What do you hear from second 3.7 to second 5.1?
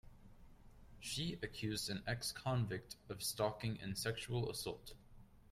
and sexual assault.